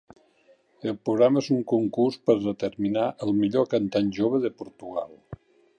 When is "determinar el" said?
2.47-3.37